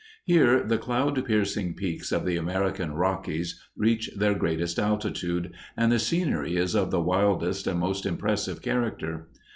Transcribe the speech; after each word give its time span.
Here 0.23 0.63
the 0.63 0.79
cloud 0.79 1.23
piercing 1.25 1.75
peaks 1.75 2.11
of 2.11 2.25
the 2.25 2.35
American 2.35 2.93
Rockies 2.95 3.61
reach 3.77 4.09
their 4.17 4.33
greatest 4.33 4.79
altitude, 4.79 5.53
and 5.77 5.91
the 5.91 5.99
scenery 5.99 6.57
is 6.57 6.73
of 6.75 6.89
the 6.89 6.99
wildest 6.99 7.67
and 7.67 7.79
most 7.79 8.07
impressive 8.07 8.63
character. 8.63 9.27